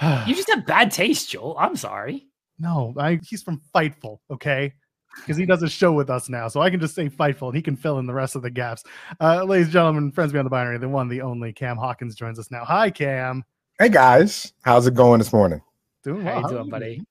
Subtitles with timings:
[0.26, 1.56] You just have bad taste, Joel.
[1.58, 2.28] I'm sorry.
[2.58, 4.72] No, I, he's from Fightful, okay?
[5.16, 7.56] Because he does a show with us now, so I can just say Fightful, and
[7.56, 8.82] he can fill in the rest of the gaps.
[9.20, 12.38] Uh, ladies and gentlemen, friends beyond the binary, the one, the only, Cam Hawkins joins
[12.38, 12.64] us now.
[12.64, 13.44] Hi, Cam.
[13.78, 15.60] Hey guys, how's it going this morning?
[16.04, 16.42] Doing How well.
[16.42, 17.02] you doing, buddy?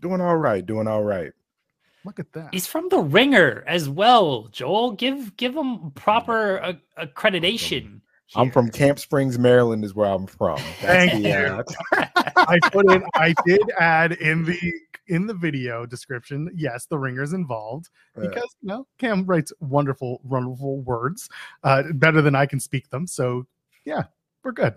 [0.00, 0.66] Doing all right.
[0.66, 1.32] Doing all right.
[2.04, 2.48] Look at that.
[2.52, 4.92] He's from the Ringer as well, Joel.
[4.92, 8.00] Give give him proper uh, accreditation.
[8.34, 8.52] I'm here.
[8.52, 10.58] from Camp Springs, Maryland, is where I'm from.
[10.80, 12.02] Thank the, you.
[12.46, 13.02] I put in.
[13.14, 14.72] I did add in the
[15.08, 16.50] in the video description.
[16.54, 21.28] Yes, the ringer's involved because you know Cam writes wonderful, wonderful words,
[21.64, 23.06] uh, better than I can speak them.
[23.06, 23.46] So
[23.84, 24.04] yeah,
[24.42, 24.74] we're good.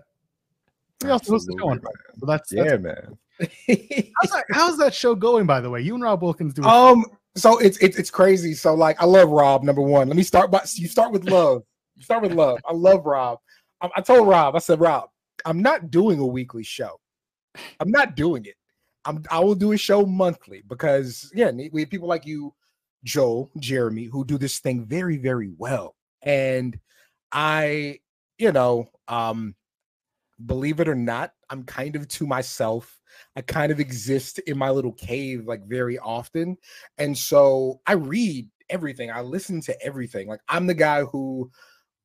[1.02, 1.80] We also hosted going.
[2.18, 3.18] So that's, that's Yeah, man.
[3.40, 5.46] how's, that, how's that show going?
[5.46, 6.62] By the way, you and Rob Wilkins do.
[6.62, 8.54] Um, so it's it's it's crazy.
[8.54, 9.64] So like, I love Rob.
[9.64, 11.62] Number one, let me start by you start with love.
[11.96, 12.58] You start with love.
[12.68, 13.38] I love Rob.
[13.80, 15.08] I, I told Rob, I said, Rob,
[15.44, 17.00] I'm not doing a weekly show.
[17.80, 18.54] I'm not doing it.
[19.04, 22.54] I'm I will do a show monthly because yeah, we have people like you,
[23.04, 26.78] Joel, Jeremy, who do this thing very very well, and
[27.32, 27.98] I,
[28.38, 29.54] you know, um,
[30.44, 33.00] believe it or not, I'm kind of to myself.
[33.36, 36.56] I kind of exist in my little cave like very often.
[36.98, 39.10] And so I read everything.
[39.10, 40.28] I listen to everything.
[40.28, 41.50] Like I'm the guy who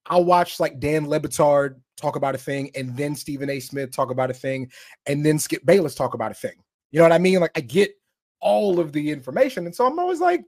[0.07, 3.59] I'll watch like Dan Le Batard talk about a thing and then Stephen A.
[3.59, 4.71] Smith talk about a thing
[5.05, 6.53] and then Skip Bayless talk about a thing.
[6.91, 7.39] You know what I mean?
[7.39, 7.91] Like I get
[8.39, 9.65] all of the information.
[9.65, 10.43] And so I'm always like,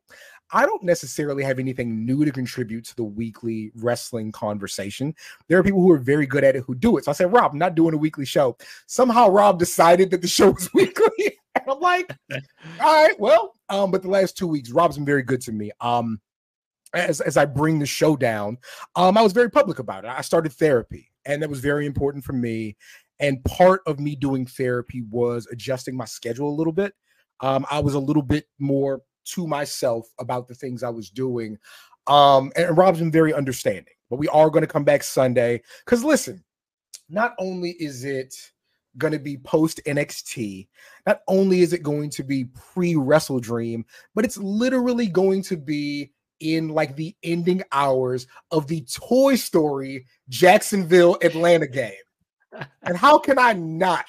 [0.51, 5.13] I don't necessarily have anything new to contribute to the weekly wrestling conversation.
[5.47, 7.05] There are people who are very good at it who do it.
[7.05, 8.57] So I said, Rob, I'm not doing a weekly show.
[8.87, 11.37] Somehow Rob decided that the show was weekly.
[11.55, 15.23] and I'm like, all right, well, um, but the last two weeks, Rob's been very
[15.23, 15.71] good to me.
[15.81, 16.19] Um,
[16.93, 18.57] as as I bring the show down,
[18.95, 20.11] um, I was very public about it.
[20.11, 22.77] I started therapy, and that was very important for me.
[23.19, 26.93] And part of me doing therapy was adjusting my schedule a little bit.
[27.41, 31.57] Um, I was a little bit more to myself about the things I was doing.
[32.07, 33.93] Um, and Rob's been very understanding.
[34.09, 36.43] But we are going to come back Sunday because listen,
[37.09, 38.35] not only is it
[38.97, 40.67] going to be post NXT,
[41.05, 43.85] not only is it going to be pre Wrestle Dream,
[44.15, 50.05] but it's literally going to be in like the ending hours of the Toy Story
[50.29, 51.93] Jacksonville Atlanta game.
[52.83, 54.05] and how can I not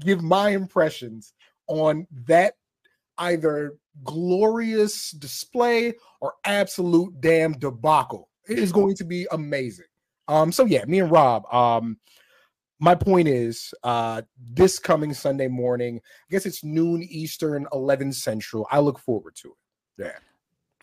[0.00, 1.32] give my impressions
[1.68, 2.54] on that
[3.18, 8.28] either glorious display or absolute damn debacle?
[8.48, 9.86] It is going to be amazing.
[10.28, 11.98] Um, so yeah, me and Rob, um,
[12.80, 14.22] my point is uh
[14.54, 18.66] this coming Sunday morning, I guess it's noon Eastern, 11 Central.
[18.70, 20.04] I look forward to it.
[20.04, 20.18] Yeah.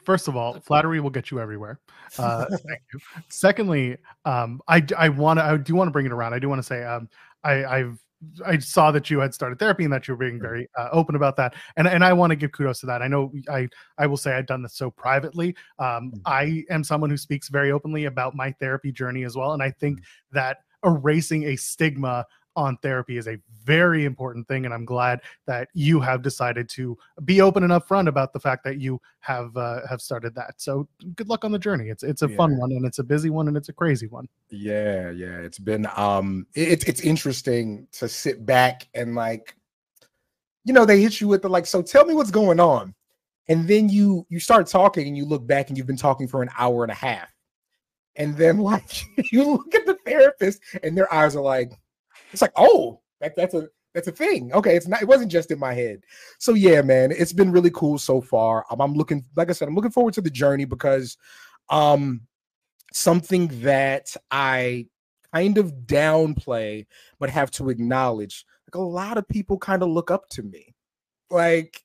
[0.03, 1.79] First of all, flattery will get you everywhere.
[2.17, 2.99] Uh, thank you.
[3.29, 6.33] Secondly, um, I I want to I do want to bring it around.
[6.33, 7.09] I do want to say um,
[7.43, 7.99] I I've
[8.45, 11.15] I saw that you had started therapy and that you were being very uh, open
[11.15, 13.01] about that, and and I want to give kudos to that.
[13.01, 13.67] I know I
[13.97, 15.55] I will say I've done this so privately.
[15.79, 19.63] Um, I am someone who speaks very openly about my therapy journey as well, and
[19.63, 20.01] I think
[20.31, 25.69] that erasing a stigma on therapy is a very important thing and i'm glad that
[25.73, 29.85] you have decided to be open and upfront about the fact that you have uh,
[29.87, 32.85] have started that so good luck on the journey it's it's a fun one and
[32.85, 35.37] it's a busy one and it's a crazy one Yeah, yeah.
[35.37, 39.55] It's been um it's it's interesting to sit back and like
[40.65, 42.93] you know, they hit you with the like, so tell me what's going on.
[43.47, 46.43] And then you you start talking and you look back and you've been talking for
[46.43, 47.33] an hour and a half.
[48.15, 51.71] And then like you look at the therapist and their eyes are like,
[52.31, 54.53] it's like, oh, that, that's a that's a thing.
[54.53, 56.03] Okay, it's not it wasn't just in my head.
[56.37, 58.65] So yeah, man, it's been really cool so far.
[58.69, 61.17] Um, I'm looking, like I said, I'm looking forward to the journey because
[61.69, 62.21] um
[62.93, 64.87] something that I
[65.33, 66.87] kind of downplay
[67.19, 70.75] but have to acknowledge like a lot of people kind of look up to me.
[71.29, 71.83] Like,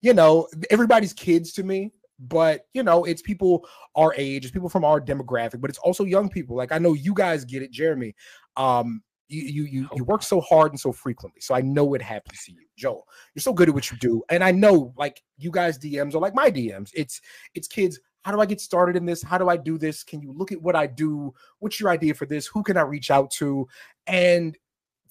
[0.00, 4.68] you know, everybody's kids to me, but you know, it's people our age, it's people
[4.68, 6.56] from our demographic, but it's also young people.
[6.56, 8.14] Like I know you guys get it, Jeremy.
[8.56, 12.02] Um, you you you, you work so hard and so frequently, so I know it
[12.02, 13.06] happens to you, Joel.
[13.34, 16.20] You're so good at what you do, and I know like you guys DMs are
[16.20, 16.90] like my DMs.
[16.94, 17.20] It's
[17.54, 18.00] it's kids.
[18.22, 19.22] How do I get started in this?
[19.22, 20.02] How do I do this?
[20.02, 21.32] Can you look at what I do?
[21.60, 22.46] What's your idea for this?
[22.46, 23.66] Who can I reach out to?
[24.06, 24.56] And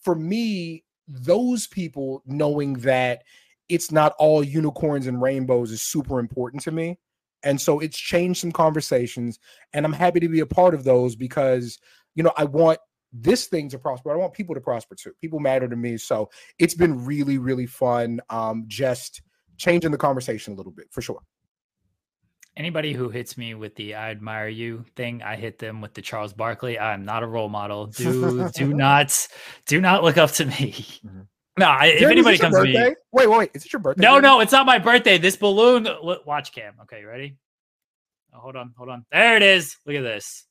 [0.04, 3.24] for me, those people knowing that
[3.70, 6.98] it's not all unicorns and rainbows is super important to me.
[7.44, 9.40] And so it's changed some conversations.
[9.74, 11.78] And I'm happy to be a part of those because,
[12.16, 12.80] you know, I want
[13.14, 14.12] this thing to prosper.
[14.12, 15.14] I want people to prosper too.
[15.22, 15.98] People matter to me.
[15.98, 18.20] So it's been really, really fun.
[18.30, 19.22] Um, just
[19.58, 21.22] changing the conversation a little bit for sure.
[22.56, 26.02] Anybody who hits me with the "I admire you" thing, I hit them with the
[26.02, 26.80] Charles Barkley.
[26.80, 27.86] I'm not a role model.
[27.98, 29.28] Do do not
[29.68, 30.74] do not look up to me.
[31.06, 31.22] Mm-hmm.
[31.60, 32.74] No, I, if anybody comes birthday?
[32.74, 34.04] to me, wait, wait, wait, is it your birthday?
[34.04, 35.18] No, no, it's not my birthday.
[35.18, 35.88] This balloon,
[36.24, 36.76] watch cam.
[36.84, 37.36] Okay, ready?
[38.32, 39.06] Oh, hold on, hold on.
[39.12, 39.76] There it is.
[39.84, 40.46] Look at this.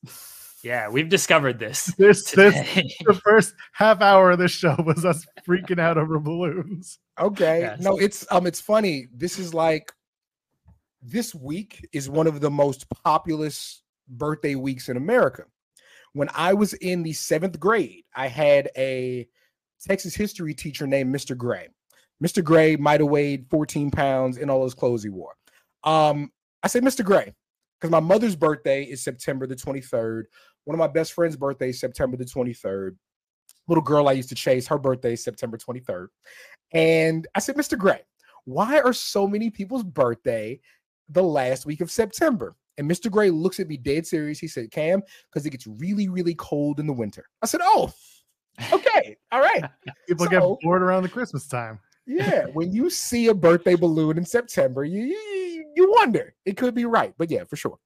[0.63, 1.93] Yeah, we've discovered this.
[1.97, 2.53] This, this,
[3.05, 6.99] the first half hour of this show was us freaking out over balloons.
[7.19, 7.79] Okay, yes.
[7.79, 9.07] no, it's um, it's funny.
[9.13, 9.91] This is like
[11.01, 15.43] this week is one of the most populous birthday weeks in America.
[16.13, 19.27] When I was in the seventh grade, I had a
[19.85, 21.37] Texas history teacher named Mr.
[21.37, 21.67] Gray.
[22.23, 22.43] Mr.
[22.43, 25.35] Gray might have weighed 14 pounds in all those clothes he wore.
[25.83, 26.31] Um,
[26.63, 27.05] I said, Mr.
[27.05, 27.33] Gray,
[27.79, 30.23] because my mother's birthday is September the 23rd.
[30.65, 32.95] One of my best friend's birthday is September the 23rd.
[33.67, 36.07] Little girl I used to chase, her birthday is September 23rd.
[36.73, 37.77] And I said, Mr.
[37.77, 38.01] Gray,
[38.45, 40.59] why are so many people's birthday
[41.09, 42.55] the last week of September?
[42.77, 43.09] And Mr.
[43.09, 44.39] Gray looks at me dead serious.
[44.39, 45.01] He said, Cam,
[45.31, 47.25] because it gets really, really cold in the winter.
[47.41, 47.91] I said, Oh,
[48.73, 49.17] Okay.
[49.31, 49.63] All right.
[50.07, 51.79] People so, get bored around the Christmas time.
[52.05, 52.45] yeah.
[52.53, 55.17] When you see a birthday balloon in September, you, you,
[55.77, 56.33] you wonder.
[56.45, 57.13] It could be right.
[57.17, 57.77] But yeah, for sure.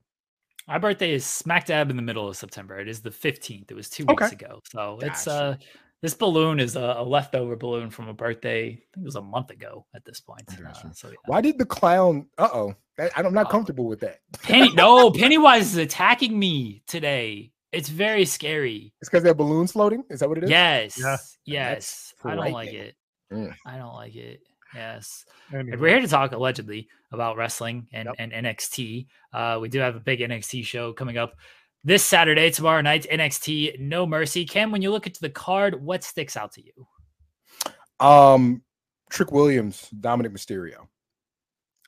[0.67, 2.79] My birthday is smack dab in the middle of September.
[2.79, 3.69] It is the 15th.
[3.69, 4.45] It was two weeks okay.
[4.45, 4.61] ago.
[4.71, 5.57] So it's uh
[6.01, 8.69] this balloon is a, a, leftover balloon from a birthday.
[8.69, 10.41] I think it was a month ago at this point.
[10.49, 11.15] Uh, so, yeah.
[11.25, 12.25] Why did the clown?
[12.38, 12.75] Uh oh,
[13.15, 14.19] I'm not uh, comfortable with that.
[14.41, 17.51] Penny, no, Pennywise is attacking me today.
[17.71, 18.93] It's very scary.
[19.01, 20.03] It's because they're balloons floating.
[20.09, 20.49] Is that what it is?
[20.49, 20.97] Yes.
[20.97, 21.17] Yeah.
[21.45, 22.13] Yes.
[22.23, 22.95] I don't like it.
[23.31, 23.53] Mm.
[23.65, 24.41] I don't like it.
[24.75, 25.25] Yes.
[25.53, 25.77] Anyway.
[25.77, 28.15] We're here to talk allegedly about wrestling and, yep.
[28.19, 29.07] and NXT.
[29.33, 31.35] Uh, we do have a big NXT show coming up
[31.83, 34.45] this Saturday, tomorrow night, NXT No Mercy.
[34.45, 38.06] Cam, when you look at the card, what sticks out to you?
[38.06, 38.62] Um,
[39.09, 40.88] Trick Williams, Dominik Mysterio.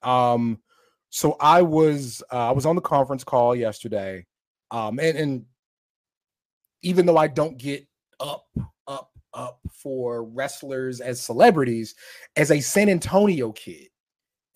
[0.08, 0.60] Um,
[1.10, 4.26] so I was uh, I was on the conference call yesterday.
[4.72, 5.46] Um, and, and
[6.82, 7.88] even though I don't get
[8.20, 8.48] up,
[9.34, 11.96] up, for wrestlers as celebrities,
[12.36, 13.88] as a San Antonio kid,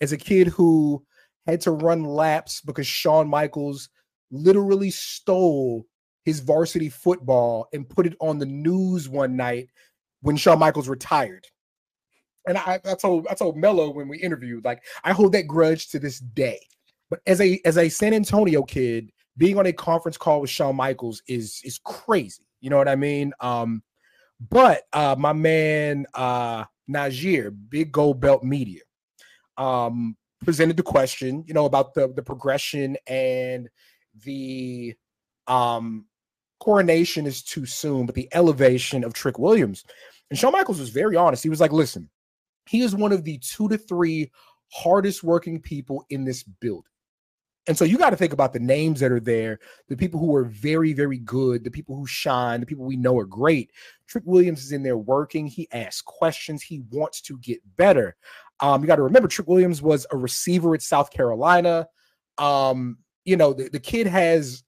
[0.00, 1.04] as a kid who
[1.46, 3.88] had to run laps because Shawn Michaels
[4.30, 5.86] literally stole
[6.24, 9.68] his varsity football and put it on the news one night
[10.20, 11.46] when Shawn Michaels retired.
[12.46, 15.88] And I, I told I told Melo when we interviewed, like I hold that grudge
[15.88, 16.60] to this day.
[17.10, 20.76] But as a as a San Antonio kid, being on a conference call with Shawn
[20.76, 22.46] Michaels is is crazy.
[22.60, 23.32] You know what I mean?
[23.40, 23.82] Um,
[24.40, 28.80] but uh, my man uh, Najir, Big Gold Belt Media,
[29.56, 33.68] um, presented the question, you know, about the the progression and
[34.24, 34.94] the
[35.46, 36.06] um
[36.60, 39.84] coronation is too soon, but the elevation of Trick Williams.
[40.30, 41.42] And Shawn Michaels was very honest.
[41.42, 42.10] He was like, listen,
[42.68, 44.30] he is one of the two to three
[44.72, 46.82] hardest working people in this building.
[47.68, 50.34] And so you got to think about the names that are there, the people who
[50.34, 53.70] are very, very good, the people who shine, the people we know are great.
[54.06, 55.46] Trick Williams is in there working.
[55.46, 56.62] He asks questions.
[56.62, 58.16] He wants to get better.
[58.60, 61.86] Um, you got to remember, Trick Williams was a receiver at South Carolina.
[62.38, 64.64] Um, you know, the, the kid has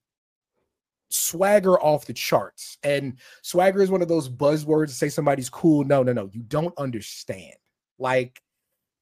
[1.08, 2.76] swagger off the charts.
[2.82, 5.84] And swagger is one of those buzzwords to say somebody's cool.
[5.84, 6.28] No, no, no.
[6.32, 7.54] You don't understand.
[7.98, 8.42] Like,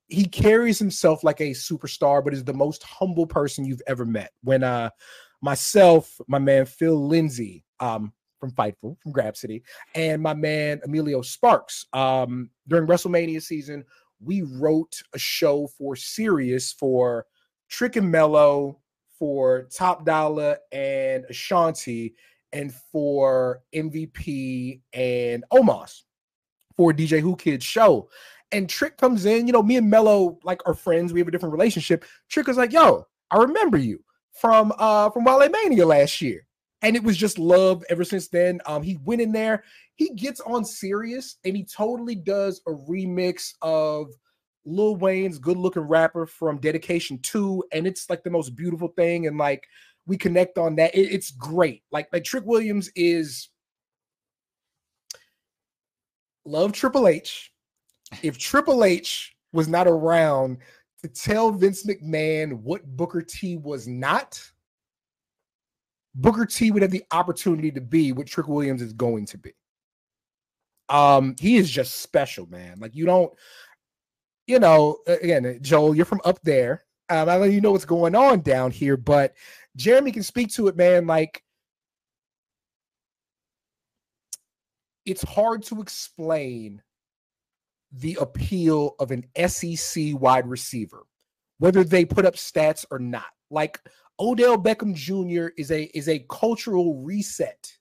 [0.09, 4.33] he carries himself like a superstar, but is the most humble person you've ever met.
[4.43, 4.91] When uh
[5.41, 9.63] myself, my man Phil Lindsay, um, from Fightful, from Grab City,
[9.95, 13.85] and my man Emilio Sparks, um, during WrestleMania season,
[14.21, 17.27] we wrote a show for Sirius for
[17.69, 18.81] Trick and Melo,
[19.19, 22.15] for Top Dolla and Ashante,
[22.53, 26.03] and for MVP and Omos
[26.79, 28.09] for DJ Whoo Kid's show.
[28.53, 31.13] And Trick comes in, you know, me and Melo like are friends.
[31.13, 32.05] We have a different relationship.
[32.29, 34.03] Trick is like, yo, I remember you
[34.33, 36.47] from uh from Wale Mania last year.
[36.83, 38.61] and it was just love ever since then.
[38.67, 39.65] Um, he went in there,
[39.97, 44.07] he gets on Sirius, and he totally does a remix of
[44.65, 49.27] Lil Wayne's good looking rapper from Dedication 2, and it's like the most beautiful thing.
[49.27, 49.65] And like
[50.07, 50.95] we connect on that.
[50.95, 51.83] It, it's great.
[51.91, 53.49] Like, like Trick Williams is
[56.45, 57.53] love Triple H.
[58.23, 60.59] If Triple H was not around
[61.03, 64.41] to tell Vince McMahon what Booker T was not,
[66.15, 69.53] Booker T would have the opportunity to be what Trick Williams is going to be.
[70.89, 72.79] Um, he is just special, man.
[72.81, 73.33] Like you don't,
[74.47, 76.85] you know, again, Joel, you're from up there.
[77.11, 79.35] Um, I don't know you know what's going on down here, but
[79.77, 81.07] Jeremy can speak to it, man.
[81.07, 81.43] Like
[85.05, 86.83] it's hard to explain
[87.93, 91.05] the appeal of an SEC wide receiver,
[91.59, 93.27] whether they put up stats or not.
[93.51, 93.81] Like
[94.21, 95.53] Odell Beckham Jr.
[95.57, 97.73] is a is a cultural reset,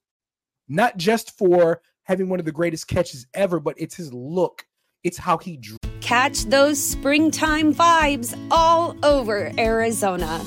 [0.67, 4.65] not just for having one of the greatest catches ever, but it's his look.
[5.03, 5.77] It's how he drew.
[5.99, 10.41] Catch those springtime vibes all over Arizona.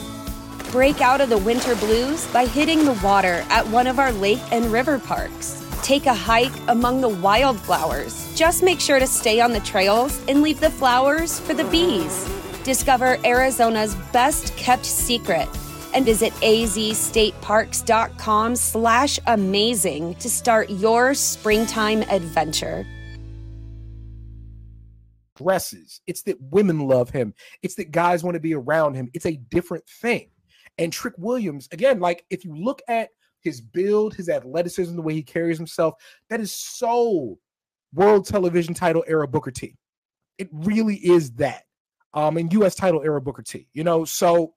[0.70, 4.40] Break out of the winter blues by hitting the water at one of our lake
[4.52, 8.32] and river parks Take a hike among the wildflowers.
[8.36, 12.28] Just make sure to stay on the trails and leave the flowers for the bees.
[12.64, 15.48] Discover Arizona's best kept secret
[15.94, 22.86] and visit azstateparks.com slash amazing to start your springtime adventure.
[25.36, 26.00] Dresses.
[26.06, 27.34] It's that women love him.
[27.62, 29.10] It's that guys want to be around him.
[29.14, 30.28] It's a different thing.
[30.76, 33.08] And Trick Williams, again, like if you look at
[33.40, 35.94] his build, his athleticism, the way he carries himself.
[36.28, 37.38] That is so
[37.92, 39.76] world television title era Booker T.
[40.38, 41.64] It really is that.
[42.12, 43.68] Um, and US title era Booker T.
[43.72, 44.54] You know, so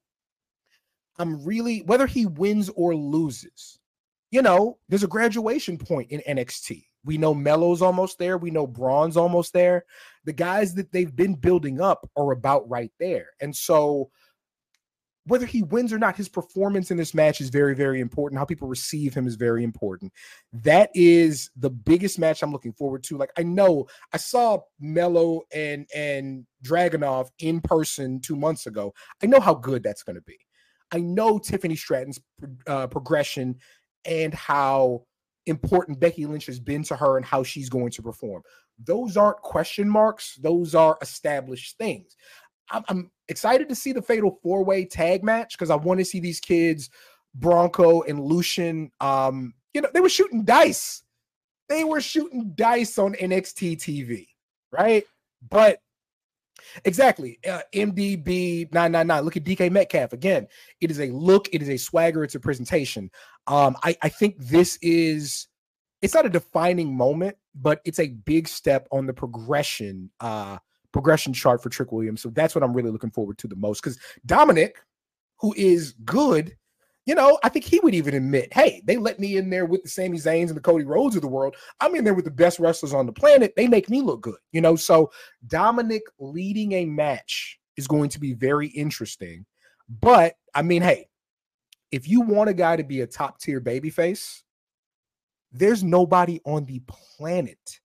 [1.17, 3.79] I'm really whether he wins or loses,
[4.31, 6.85] you know, there's a graduation point in NXT.
[7.05, 8.37] We know Melo's almost there.
[8.37, 9.85] We know Braun's almost there.
[10.23, 13.27] The guys that they've been building up are about right there.
[13.41, 14.09] And so
[15.25, 18.39] whether he wins or not, his performance in this match is very, very important.
[18.39, 20.11] How people receive him is very important.
[20.51, 23.17] That is the biggest match I'm looking forward to.
[23.17, 28.93] Like I know I saw Melo and and Dragunov in person two months ago.
[29.21, 30.37] I know how good that's going to be.
[30.91, 32.19] I know Tiffany Stratton's
[32.67, 33.55] uh, progression
[34.05, 35.05] and how
[35.45, 38.43] important Becky Lynch has been to her and how she's going to perform.
[38.83, 40.35] Those aren't question marks.
[40.35, 42.15] Those are established things.
[42.69, 46.19] I'm, excited to see the fatal four way tag match because I want to see
[46.19, 46.89] these kids,
[47.33, 48.91] Bronco and Lucien.
[48.99, 51.03] Um, you know, they were shooting dice.
[51.69, 54.27] They were shooting dice on NXT TV,
[54.71, 55.05] right?
[55.49, 55.79] But
[56.85, 59.23] exactly, uh, MDB 999.
[59.23, 60.47] Look at DK Metcalf again.
[60.81, 63.09] It is a look, it is a swagger, it's a presentation.
[63.47, 65.47] Um, I, I think this is
[66.01, 70.57] it's not a defining moment, but it's a big step on the progression uh
[70.93, 72.21] progression chart for Trick Williams.
[72.21, 73.81] So that's what I'm really looking forward to the most.
[73.81, 74.75] Because Dominik,
[75.39, 76.55] who is good,
[77.05, 79.83] you know, I think he would even admit, hey, they let me in there with
[79.83, 81.55] the Sami Zayns and the Cody Rhodes of the world.
[81.81, 83.53] I'm in there with the best wrestlers on the planet.
[83.57, 84.77] They make me look good, you know.
[84.77, 85.11] So
[85.47, 89.45] Dominik leading a match is going to be very interesting.
[89.89, 91.09] But I mean, hey,
[91.91, 94.43] if you want a guy to be a top tier babyface,
[95.51, 97.79] there's nobody on the planet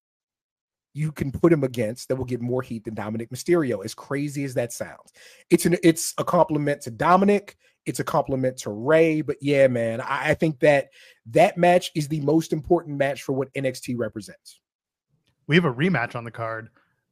[0.95, 3.85] you can put him against that will get more heat than Dominik Mysterio.
[3.85, 5.12] As crazy as that sounds,
[5.50, 7.54] it's an it's a compliment to Dominik.
[7.87, 9.23] It's a compliment to Ray.
[9.23, 10.88] But yeah, man, I, I think that
[11.26, 14.61] that match is the most important match for what NXT represents.
[15.47, 16.68] We have a rematch on the card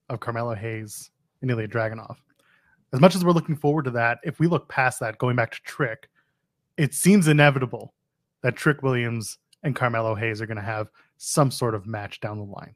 [0.08, 2.16] of Carmelo Hayes and Ilya Dragunov.
[2.92, 5.52] As much as we're looking forward to that, if we look past that, going back
[5.52, 6.08] to Trick,
[6.76, 7.94] it seems inevitable
[8.42, 12.38] that Trick Williams and Carmelo Hayes are going to have some sort of match down
[12.38, 12.74] the line.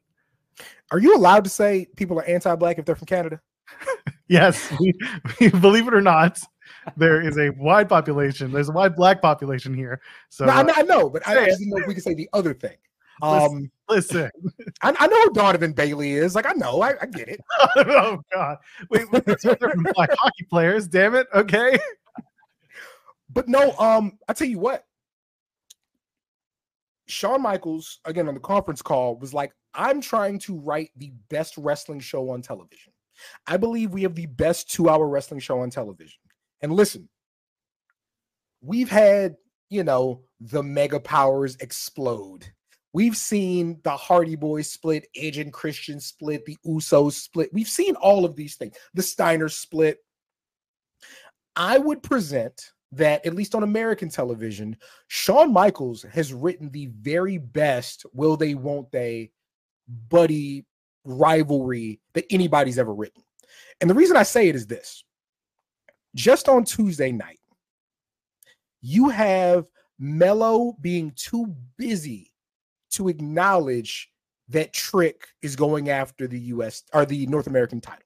[0.91, 3.39] Are you allowed to say people are anti-black if they're from Canada?
[4.27, 4.93] yes, we,
[5.39, 6.39] we, believe it or not,
[6.97, 8.51] there is a wide population.
[8.51, 10.01] There's a wide black population here.
[10.29, 12.13] So no, I, know, I, know, but I, just didn't know if we could say
[12.13, 12.75] the other thing.
[13.21, 14.31] Um, listen,
[14.81, 16.33] I, I, know who Donovan Bailey is.
[16.33, 17.39] Like I know, I, I get it.
[17.75, 18.57] oh God,
[18.89, 20.87] wait, wait they're from black hockey players.
[20.87, 21.27] Damn it.
[21.33, 21.77] Okay.
[23.29, 24.85] But no, um, I tell you what,
[27.07, 31.57] Shawn Michaels, again on the conference call, was like, I'm trying to write the best
[31.57, 32.93] wrestling show on television.
[33.47, 36.19] I believe we have the best two hour wrestling show on television.
[36.61, 37.09] And listen,
[38.61, 39.35] we've had,
[39.69, 42.45] you know, the mega powers explode.
[42.93, 47.53] We've seen the Hardy Boys split, and Christian split, the Usos split.
[47.53, 49.99] We've seen all of these things, the Steiner split.
[51.55, 54.75] I would present that, at least on American television,
[55.07, 59.31] Shawn Michaels has written the very best will they, won't they
[60.09, 60.65] buddy
[61.05, 63.23] rivalry that anybody's ever written.
[63.79, 65.03] And the reason I say it is this
[66.15, 67.39] just on Tuesday night,
[68.81, 69.65] you have
[69.99, 72.31] Melo being too busy
[72.91, 74.09] to acknowledge
[74.49, 78.03] that Trick is going after the US or the North American title.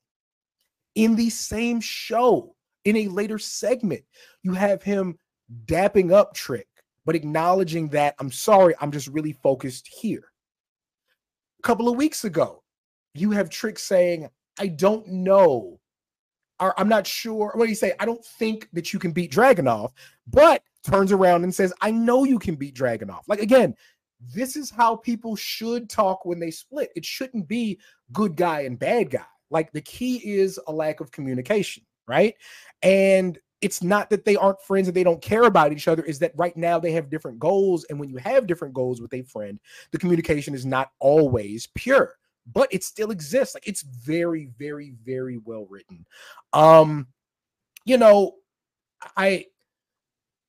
[0.94, 2.55] In the same show,
[2.86, 4.04] in a later segment,
[4.44, 5.18] you have him
[5.66, 6.68] dapping up Trick,
[7.06, 10.32] but acknowledging that I'm sorry, I'm just really focused here.
[11.60, 12.64] A couple of weeks ago,
[13.14, 15.80] you have Trick saying, I don't know,
[16.60, 17.52] or I'm not sure.
[17.56, 17.94] What do you say?
[18.00, 19.92] I don't think that you can beat Dragunov,
[20.28, 23.22] but turns around and says, I know you can beat Dragunov.
[23.28, 23.76] Like, again,
[24.34, 26.92] this is how people should talk when they split.
[26.96, 27.80] It shouldn't be
[28.14, 29.26] good guy and bad guy.
[29.50, 32.36] Like, the key is a lack of communication, right?
[32.82, 36.20] And it's not that they aren't friends and they don't care about each other, is
[36.20, 37.86] that right now they have different goals.
[37.90, 39.60] And when you have different goals with a friend,
[39.92, 42.14] the communication is not always pure,
[42.54, 43.56] but it still exists.
[43.56, 46.06] Like, it's very, very, very well written.
[46.54, 47.08] Um,
[47.86, 48.34] you know,
[49.16, 49.46] I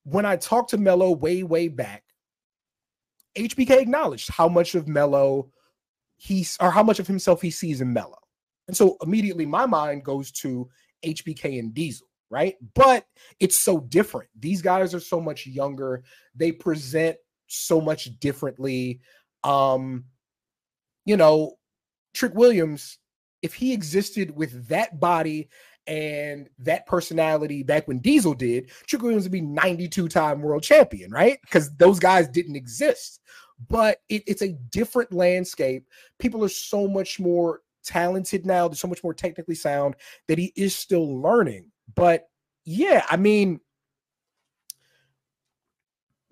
[0.03, 2.03] when I talked to melo way, way back,
[3.35, 5.51] HBK acknowledged how much of melo
[6.15, 8.17] he's or how much of himself he sees in melo
[8.67, 10.67] And so immediately my mind goes to
[11.03, 12.55] HBK and Diesel, right?
[12.73, 13.05] But
[13.39, 14.29] it's so different.
[14.39, 16.03] These guys are so much younger.
[16.35, 19.01] They present so much differently.
[19.43, 20.05] Um,
[21.05, 21.53] you know,
[22.13, 22.97] Trick Williams,
[23.41, 25.49] if he existed with that body
[25.85, 31.11] and that personality back when Diesel did, Trick Williams would be 92 time world champion,
[31.11, 31.39] right?
[31.41, 33.21] Because those guys didn't exist.
[33.69, 35.87] But it, it's a different landscape.
[36.19, 38.67] People are so much more talented now.
[38.67, 39.95] They're so much more technically sound
[40.27, 41.71] that he is still learning.
[41.95, 42.27] But
[42.65, 43.59] yeah, I mean,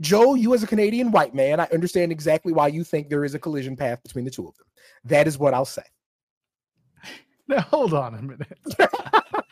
[0.02, 3.34] Joe, you as a Canadian white man, I understand exactly why you think there is
[3.34, 4.68] a collision path between the two of them.
[5.06, 5.84] That is what I'll say.
[7.48, 8.58] Now, hold on a minute.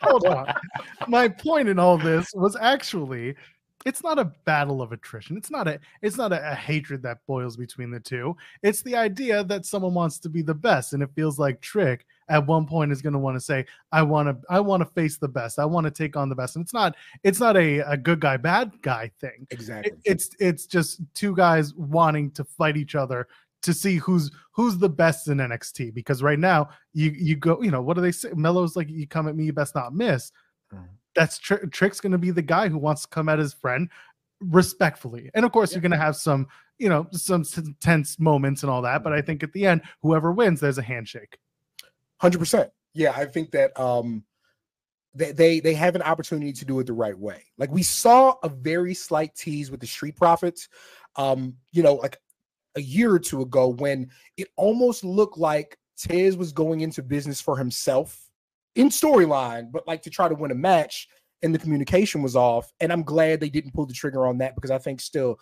[0.02, 0.52] hold on.
[1.06, 3.36] My point in all this was actually
[3.84, 5.36] it's not a battle of attrition.
[5.36, 8.36] It's not a it's not a, a, hatred that boils between the two.
[8.62, 12.06] It's the idea that someone wants to be the best, and it feels like Trick
[12.28, 14.86] at one point is going to want to say, "I want to I want to
[14.86, 15.58] face the best.
[15.58, 18.20] I want to take on the best." And it's not it's not a, a good
[18.20, 19.46] guy bad guy thing.
[19.50, 19.92] Exactly.
[19.92, 23.28] It, it's it's just two guys wanting to fight each other
[23.62, 27.70] to see who's who's the best in NXT because right now you you go you
[27.70, 30.30] know what do they say Melo's like you come at me you best not miss
[30.72, 30.86] mm.
[31.14, 33.88] That's Tr- Trick's going to be the guy who wants to come at his friend
[34.40, 35.30] respectfully.
[35.34, 35.76] And of course yeah.
[35.76, 36.46] you're going to have some
[36.78, 37.44] you know some
[37.80, 40.82] tense moments and all that but I think at the end whoever wins there's a
[40.82, 41.38] handshake.
[42.22, 44.24] 100% yeah I think that um
[45.14, 47.44] they, they they have an opportunity to do it the right way.
[47.56, 50.68] Like we saw a very slight tease with the street profits
[51.16, 52.18] um you know like
[52.76, 57.40] a year or two ago when it almost looked like Tez was going into business
[57.40, 58.23] for himself
[58.74, 61.08] in storyline, but like to try to win a match,
[61.42, 62.72] and the communication was off.
[62.80, 65.38] And I'm glad they didn't pull the trigger on that because I think still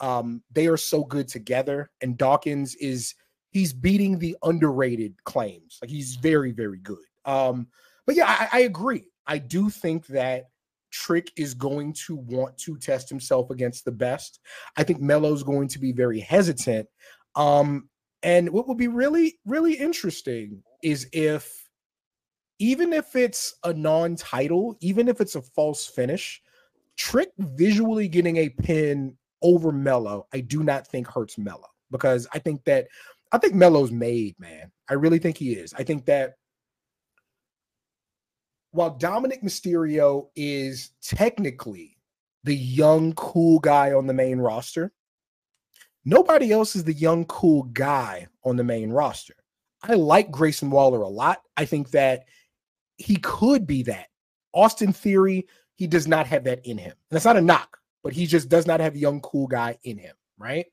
[0.00, 1.90] um, they are so good together.
[2.02, 3.14] And Dawkins is
[3.50, 5.78] he's beating the underrated claims.
[5.80, 6.98] Like he's very, very good.
[7.24, 7.68] Um,
[8.06, 9.04] but yeah, I, I agree.
[9.26, 10.50] I do think that
[10.92, 14.40] Trick is going to want to test himself against the best.
[14.76, 16.86] I think Melo's going to be very hesitant.
[17.34, 17.88] Um,
[18.22, 21.65] and what would be really, really interesting is if,
[22.58, 26.42] even if it's a non title, even if it's a false finish,
[26.96, 32.38] Trick visually getting a pin over Melo, I do not think hurts Melo because I
[32.38, 32.88] think that
[33.32, 34.70] I think Melo's made, man.
[34.88, 35.74] I really think he is.
[35.74, 36.34] I think that
[38.70, 41.96] while Dominik Mysterio is technically
[42.44, 44.92] the young, cool guy on the main roster,
[46.04, 49.34] nobody else is the young, cool guy on the main roster.
[49.82, 51.42] I like Grayson Waller a lot.
[51.56, 52.24] I think that
[52.96, 54.06] he could be that.
[54.52, 56.92] Austin Theory, he does not have that in him.
[56.92, 59.98] And that's not a knock, but he just does not have young, cool guy in
[59.98, 60.66] him, right?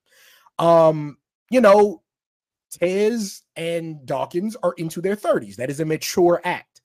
[0.59, 1.17] Um,
[1.49, 2.01] you know,
[2.71, 5.57] Tez and Dawkins are into their 30s.
[5.57, 6.81] That is a mature act.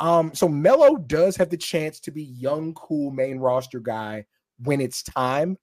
[0.00, 4.24] Um, so Melo does have the chance to be young, cool main roster guy
[4.58, 5.58] when it's time.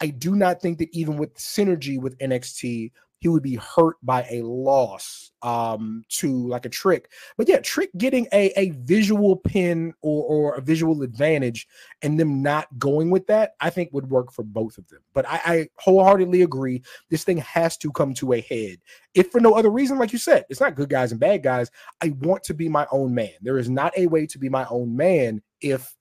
[0.00, 4.26] I do not think that even with synergy with NXT, he would be hurt by
[4.30, 7.10] a loss um, to like a trick.
[7.36, 11.68] But yeah, trick getting a, a visual pin or, or a visual advantage
[12.02, 15.00] and them not going with that, I think would work for both of them.
[15.12, 16.82] But I, I wholeheartedly agree.
[17.10, 18.78] This thing has to come to a head.
[19.14, 21.70] If for no other reason, like you said, it's not good guys and bad guys.
[22.02, 23.34] I want to be my own man.
[23.42, 25.94] There is not a way to be my own man if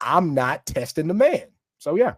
[0.00, 1.46] I'm not testing the man.
[1.78, 2.14] So yeah.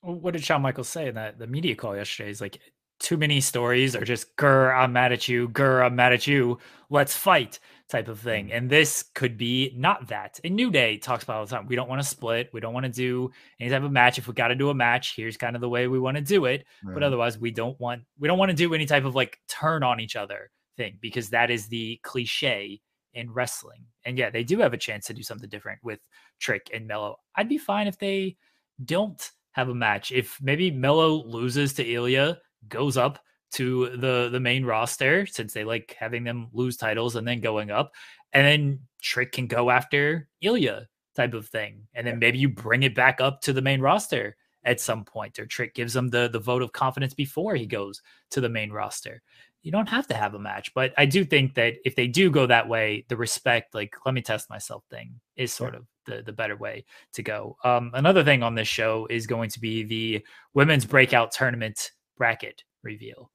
[0.00, 2.30] What did Shawn Michaels say in that the media call yesterday?
[2.30, 2.60] Is like
[3.04, 6.58] too many stories or just grr, I'm mad at you, grr, I'm mad at you,
[6.90, 8.48] let's fight type of thing.
[8.48, 8.56] Mm.
[8.56, 10.40] And this could be not that.
[10.42, 11.66] And New Day talks about all the time.
[11.66, 12.50] We don't want to split.
[12.52, 14.18] We don't want to do any type of match.
[14.18, 16.22] If we got to do a match, here's kind of the way we want to
[16.22, 16.64] do it.
[16.82, 16.94] Right.
[16.94, 19.82] But otherwise, we don't want we don't want to do any type of like turn
[19.82, 22.80] on each other thing because that is the cliche
[23.12, 23.84] in wrestling.
[24.04, 26.00] And yeah, they do have a chance to do something different with
[26.40, 27.16] Trick and Melo.
[27.36, 28.36] I'd be fine if they
[28.84, 30.10] don't have a match.
[30.10, 32.38] If maybe Melo loses to Ilya
[32.68, 33.18] goes up
[33.52, 37.70] to the the main roster since they like having them lose titles and then going
[37.70, 37.92] up,
[38.32, 42.82] and then Trick can go after Ilya type of thing, and then maybe you bring
[42.82, 46.28] it back up to the main roster at some point, or Trick gives them the
[46.28, 49.22] the vote of confidence before he goes to the main roster.
[49.62, 52.30] You don't have to have a match, but I do think that if they do
[52.30, 56.22] go that way, the respect, like let me test myself thing, is sort of the
[56.22, 57.56] the better way to go.
[57.62, 60.24] Um, another thing on this show is going to be the
[60.54, 63.30] women's breakout tournament bracket reveal.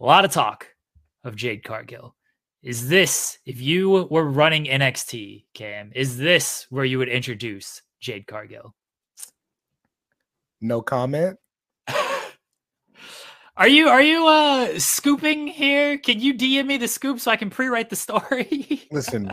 [0.00, 0.66] A lot of talk
[1.24, 2.14] of Jade Cargill.
[2.62, 8.26] Is this, if you were running NXT, Cam, is this where you would introduce Jade
[8.26, 8.74] Cargill?
[10.60, 11.38] No comment.
[13.56, 15.98] are you are you uh scooping here?
[15.98, 18.88] Can you DM me the scoop so I can pre-write the story?
[18.90, 19.30] Listen.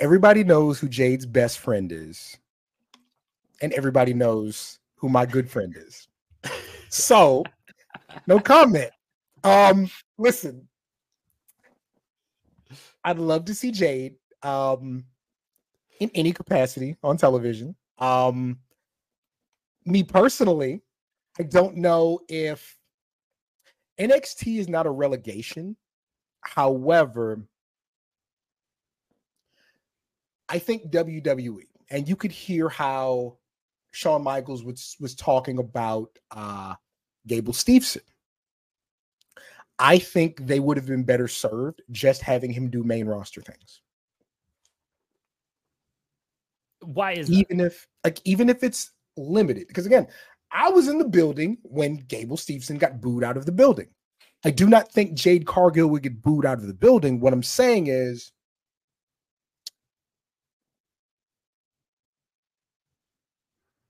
[0.00, 2.38] Everybody knows who Jade's best friend is.
[3.60, 6.08] And everybody knows who my good friend is.
[6.90, 7.44] So,
[8.26, 8.90] no comment.
[9.44, 10.68] Um, listen,
[13.04, 15.04] I'd love to see Jade um
[16.00, 17.74] in any capacity on television.
[17.98, 18.58] Um,
[19.84, 20.82] me personally,
[21.38, 22.76] I don't know if
[23.98, 25.76] NXT is not a relegation.
[26.40, 27.40] However,
[30.48, 33.36] I think WWE, and you could hear how
[33.90, 36.74] Shawn Michaels was was talking about uh,
[37.26, 38.02] Gable Steveson.
[39.78, 43.80] I think they would have been better served just having him do main roster things.
[46.80, 47.66] Why is even that?
[47.66, 49.68] if like even if it's limited?
[49.68, 50.08] Because again,
[50.50, 53.88] I was in the building when Gable Steveson got booed out of the building.
[54.44, 57.20] I do not think Jade Cargill would get booed out of the building.
[57.20, 58.32] What I'm saying is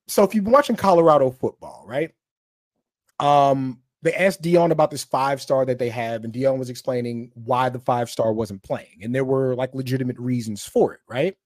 [0.08, 2.12] so if you've been watching Colorado football, right?
[3.20, 7.32] Um, they asked Deion about this five star that they have, and Deion was explaining
[7.34, 11.36] why the five star wasn't playing, and there were like legitimate reasons for it, right?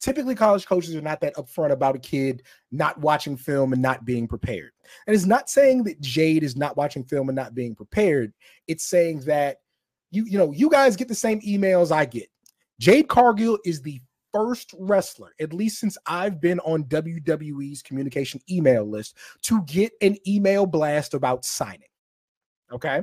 [0.00, 4.04] Typically, college coaches are not that upfront about a kid not watching film and not
[4.04, 4.70] being prepared.
[5.06, 8.32] And it's not saying that Jade is not watching film and not being prepared.
[8.68, 9.58] It's saying that
[10.12, 12.28] you, you know, you guys get the same emails I get.
[12.78, 14.00] Jade Cargill is the
[14.36, 20.16] first wrestler, at least since I've been on WWE's communication email list, to get an
[20.26, 21.88] email blast about signing.
[22.70, 23.02] Okay.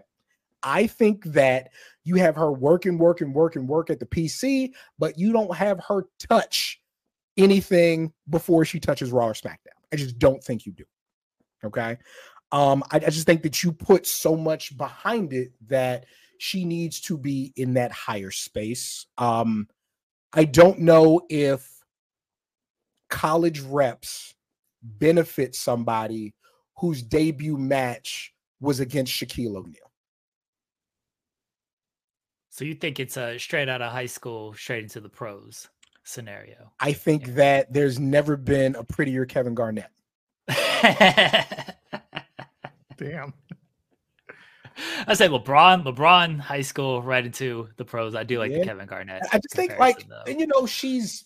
[0.61, 1.71] I think that
[2.03, 5.33] you have her work and work and work and work at the PC, but you
[5.33, 6.79] don't have her touch
[7.35, 9.79] anything before she touches Raw or SmackDown.
[9.91, 10.85] I just don't think you do.
[11.65, 11.97] Okay.
[12.51, 16.05] Um, I, I just think that you put so much behind it that
[16.37, 19.07] she needs to be in that higher space.
[19.17, 19.67] Um,
[20.33, 21.69] I don't know if
[23.09, 24.33] college reps
[24.81, 26.33] benefit somebody
[26.77, 29.91] whose debut match was against Shaquille O'Neal.
[32.49, 35.69] So you think it's a straight out of high school, straight into the pros
[36.03, 36.71] scenario?
[36.79, 37.33] I think yeah.
[37.33, 39.89] that there's never been a prettier Kevin Garnett.
[42.97, 43.33] Damn.
[45.07, 48.15] I say LeBron, LeBron high school right into the pros.
[48.15, 48.59] I do like yeah.
[48.59, 49.23] the Kevin Garnett.
[49.31, 50.23] I just think like, though.
[50.27, 51.25] and you know, she's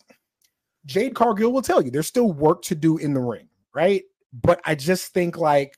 [0.86, 4.04] Jade Cargill will tell you there's still work to do in the ring, right?
[4.34, 5.76] But I just think like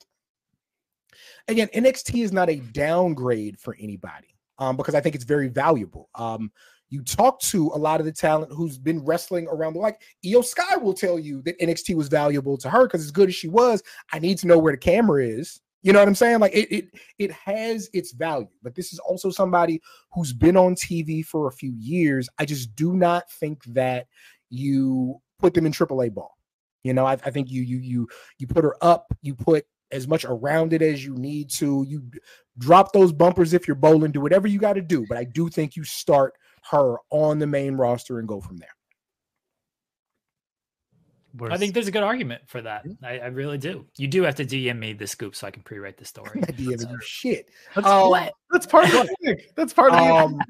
[1.48, 6.10] again, NXT is not a downgrade for anybody um, because I think it's very valuable.
[6.16, 6.52] Um,
[6.90, 10.44] you talk to a lot of the talent who's been wrestling around the like Iyo
[10.44, 13.48] Sky will tell you that NXT was valuable to her because as good as she
[13.48, 15.60] was, I need to know where the camera is.
[15.82, 16.40] You know what I'm saying?
[16.40, 19.82] Like it, it, it has its value, but this is also somebody
[20.14, 22.28] who's been on TV for a few years.
[22.38, 24.08] I just do not think that
[24.50, 26.38] you put them in AAA ball.
[26.84, 28.08] You know, I, I think you, you, you,
[28.40, 29.14] you put her up.
[29.22, 31.86] You put as much around it as you need to.
[31.88, 32.04] You
[32.58, 34.12] drop those bumpers if you're bowling.
[34.12, 36.34] Do whatever you got to do, but I do think you start
[36.72, 38.70] her on the main roster and go from there.
[41.50, 42.86] I think there's a good argument for that.
[43.04, 43.86] I, I, really do.
[43.98, 46.32] You do have to DM me the scoop so I can pre-write the story.
[46.36, 47.50] I'm DMing you shit.
[47.76, 48.34] That's, um, what?
[48.52, 49.52] That's part of it.
[49.56, 50.42] That's part of um,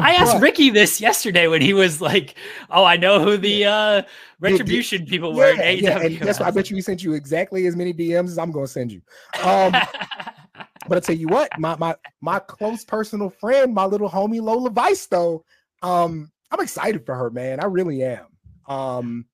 [0.00, 2.34] I asked Ricky this yesterday when he was like,
[2.68, 4.02] "Oh, I know who the uh,
[4.40, 6.48] retribution people were." Yeah, yeah, and guess what?
[6.48, 8.90] I bet you he sent you exactly as many DMs as I'm going to send
[8.90, 9.02] you.
[9.42, 9.72] Um,
[10.88, 14.70] but I tell you what, my my my close personal friend, my little homie Lola
[14.70, 15.44] Vice, though,
[15.82, 17.60] um, I'm excited for her, man.
[17.60, 18.26] I really am.
[18.66, 19.26] Um,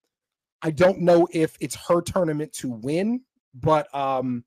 [0.63, 3.23] I don't know if it's her tournament to win,
[3.55, 4.45] but um,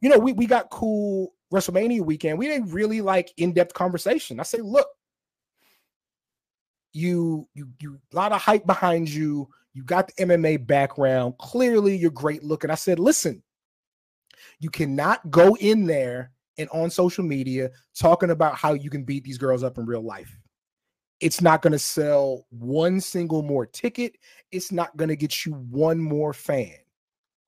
[0.00, 2.38] you know, we we got cool WrestleMania weekend.
[2.38, 4.40] We didn't really like in-depth conversation.
[4.40, 4.86] I say, look,
[6.92, 9.48] you you you a lot of hype behind you.
[9.72, 11.34] You got the MMA background.
[11.38, 12.70] Clearly, you're great looking.
[12.70, 13.42] I said, listen,
[14.58, 19.24] you cannot go in there and on social media talking about how you can beat
[19.24, 20.36] these girls up in real life
[21.20, 24.16] it's not going to sell one single more ticket.
[24.52, 26.74] It's not going to get you one more fan.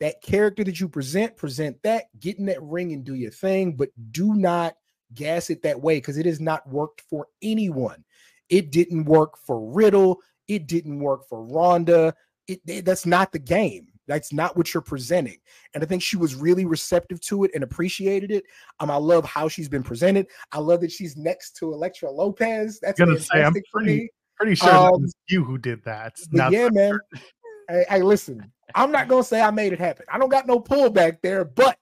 [0.00, 3.76] That character that you present, present that, get in that ring and do your thing,
[3.76, 4.74] but do not
[5.14, 8.04] gas it that way because it has not worked for anyone.
[8.48, 10.20] It didn't work for Riddle.
[10.48, 12.14] It didn't work for Ronda.
[12.48, 13.88] It, it, that's not the game.
[14.12, 15.38] That's not what you're presenting.
[15.74, 18.44] And I think she was really receptive to it and appreciated it.
[18.80, 20.26] Um, I love how she's been presented.
[20.52, 22.78] I love that she's next to Elektra Lopez.
[22.80, 26.14] That's gonna say I'm pretty, pretty sure um, it was you who did that.
[26.32, 26.98] yeah, man.
[27.68, 30.06] hey, hey, listen, I'm not gonna say I made it happen.
[30.12, 31.78] I don't got no pullback there, but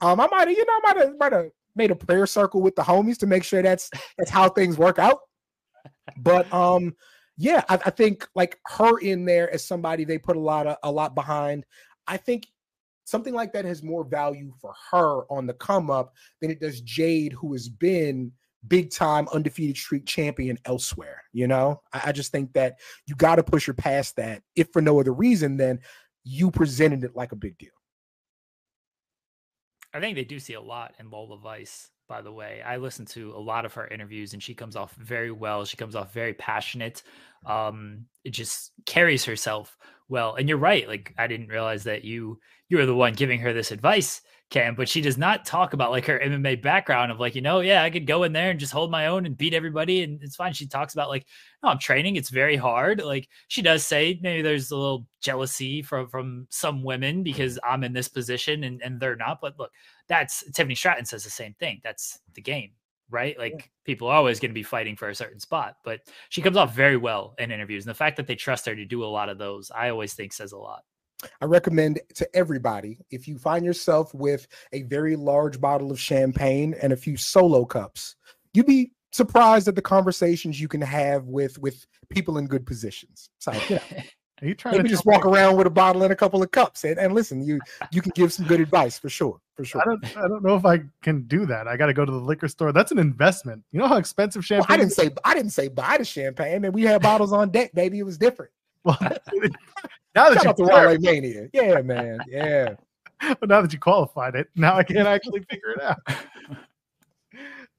[0.00, 2.62] um, I might have, you know, I might have might have made a prayer circle
[2.62, 5.18] with the homies to make sure that's that's how things work out.
[6.18, 6.94] But um,
[7.36, 10.76] yeah, I, I, think like her in there as somebody they put a lot of
[10.82, 11.64] a lot behind.
[12.06, 12.46] I think
[13.04, 16.80] something like that has more value for her on the come up than it does
[16.80, 18.32] Jade, who has been
[18.68, 21.22] big time undefeated streak champion elsewhere.
[21.32, 24.42] You know, I, I just think that you got to push her past that.
[24.54, 25.80] If for no other reason, than
[26.24, 27.70] you presented it like a big deal.
[29.94, 32.62] I think they do see a lot in Lola Vice by the way.
[32.64, 35.64] I listen to a lot of her interviews and she comes off very well.
[35.64, 37.02] She comes off very passionate.
[37.44, 39.76] Um, it just carries herself
[40.08, 40.34] well.
[40.34, 40.86] And you're right.
[40.86, 42.38] Like I didn't realize that you
[42.68, 45.90] you were the one giving her this advice, Cam, but she does not talk about
[45.90, 48.60] like her MMA background of like, you know, yeah, I could go in there and
[48.60, 50.52] just hold my own and beat everybody and it's fine.
[50.52, 51.26] She talks about like,
[51.64, 52.14] no, I'm training.
[52.14, 53.02] It's very hard.
[53.02, 57.82] Like she does say maybe there's a little jealousy from from some women because I'm
[57.82, 59.40] in this position and, and they're not.
[59.40, 59.72] But look,
[60.06, 61.80] that's Tiffany Stratton says the same thing.
[61.82, 62.70] That's the game,
[63.10, 63.36] right?
[63.36, 63.66] Like yeah.
[63.84, 66.72] people are always going to be fighting for a certain spot, but she comes off
[66.72, 67.84] very well in interviews.
[67.84, 70.14] And the fact that they trust her to do a lot of those, I always
[70.14, 70.84] think says a lot.
[71.40, 76.74] I recommend to everybody if you find yourself with a very large bottle of champagne
[76.82, 78.16] and a few solo cups,
[78.52, 83.30] you'd be surprised at the conversations you can have with with people in good positions.
[83.38, 83.82] So, you know,
[84.42, 85.32] Are you trying to just walk me?
[85.32, 87.58] around with a bottle and a couple of cups and, and listen, you
[87.90, 89.40] you can give some good advice for sure.
[89.54, 89.80] For sure.
[89.80, 91.66] I don't I don't know if I can do that.
[91.66, 92.70] I gotta go to the liquor store.
[92.70, 93.64] That's an investment.
[93.72, 96.60] You know how expensive champagne well, I didn't say I didn't say buy the champagne.
[96.60, 97.98] Mean, we had bottles on deck, baby.
[97.98, 98.50] It was different.
[98.86, 98.98] Well,
[100.14, 101.48] now that you out to Mania.
[101.52, 102.20] Yeah, man.
[102.28, 102.74] Yeah.
[103.40, 105.98] But now that you qualified it, now I can't actually figure it out.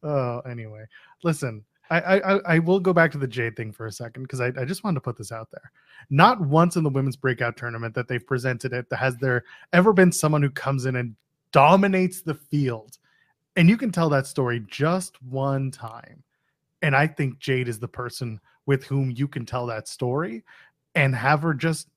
[0.03, 0.85] Oh, anyway.
[1.23, 4.39] Listen, I, I I will go back to the Jade thing for a second because
[4.39, 5.71] I, I just wanted to put this out there.
[6.11, 9.43] Not once in the women's breakout tournament that they've presented it that has there
[9.73, 11.15] ever been someone who comes in and
[11.51, 12.99] dominates the field.
[13.55, 16.23] And you can tell that story just one time.
[16.83, 20.43] And I think Jade is the person with whom you can tell that story
[20.97, 21.87] and have her just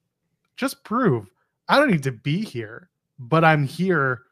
[0.56, 1.30] just prove
[1.68, 4.22] I don't need to be here, but I'm here,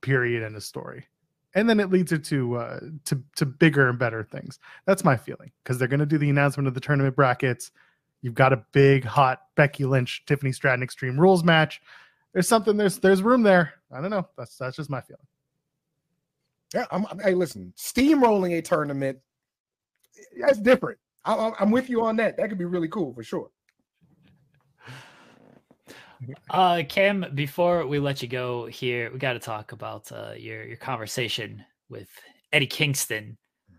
[0.00, 1.06] period, in a story
[1.54, 4.58] and then it leads her to uh, to to bigger and better things.
[4.86, 7.70] That's my feeling because they're going to do the announcement of the tournament brackets.
[8.22, 11.80] You've got a big hot Becky Lynch Tiffany Stratton Extreme Rules match.
[12.32, 13.74] There's something there's there's room there.
[13.92, 14.28] I don't know.
[14.36, 15.26] That's that's just my feeling.
[16.74, 19.18] Yeah, I'm, I'm, hey, listen, steamrolling a tournament,
[20.40, 21.00] that's different.
[21.24, 22.36] I, I'm with you on that.
[22.36, 23.50] That could be really cool for sure.
[26.50, 30.64] Uh, Cam, before we let you go here, we got to talk about uh, your
[30.64, 32.08] your conversation with
[32.52, 33.36] Eddie Kingston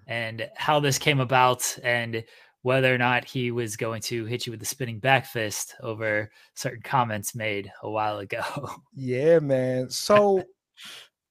[0.08, 2.24] and how this came about, and
[2.64, 6.32] whether or not he was going to hit you with the spinning back fist over
[6.56, 8.42] certain comments made a while ago.
[8.94, 9.90] Yeah, man.
[9.90, 10.44] So,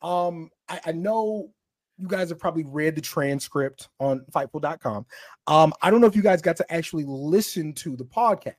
[0.03, 1.51] um, I, I know
[1.99, 5.07] you guys have probably read the transcript on Fightful.com.
[5.47, 8.55] Um, I don't know if you guys got to actually listen to the podcast,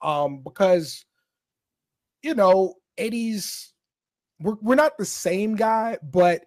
[0.00, 1.04] um, because
[2.24, 3.74] you know, Eddie's
[4.40, 6.46] we're we're not the same guy, but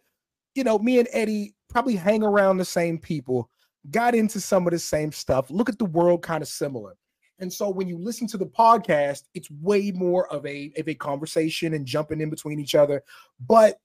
[0.56, 3.50] you know, me and Eddie probably hang around the same people,
[3.92, 6.98] got into some of the same stuff, look at the world kind of similar.
[7.40, 10.96] And so when you listen to the podcast, it's way more of a of a
[10.96, 13.04] conversation and jumping in between each other.
[13.48, 13.80] But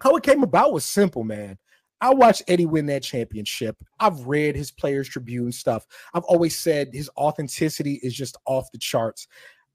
[0.00, 1.58] how it came about was simple, man.
[2.00, 3.76] I watched Eddie win that championship.
[3.98, 5.84] I've read his Players Tribune stuff.
[6.14, 9.26] I've always said his authenticity is just off the charts.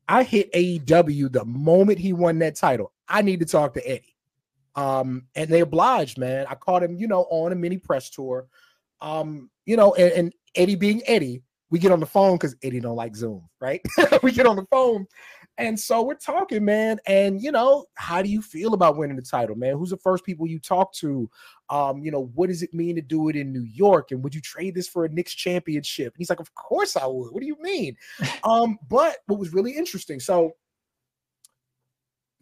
[0.07, 2.91] I hit AEW the moment he won that title.
[3.07, 4.15] I need to talk to Eddie.
[4.75, 6.45] Um, and they obliged, man.
[6.49, 8.47] I caught him, you know, on a mini press tour.
[9.01, 12.79] Um, you know, and, and Eddie being Eddie, we get on the phone because Eddie
[12.79, 13.81] don't like Zoom, right?
[14.23, 15.05] we get on the phone.
[15.57, 16.99] And so we're talking, man.
[17.05, 19.77] And you know, how do you feel about winning the title, man?
[19.77, 21.29] Who's the first people you talk to?
[21.69, 24.11] Um, you know, what does it mean to do it in New York?
[24.11, 26.13] And would you trade this for a Knicks championship?
[26.13, 27.31] And he's like, Of course I would.
[27.31, 27.95] What do you mean?
[28.43, 30.53] um, but what was really interesting, so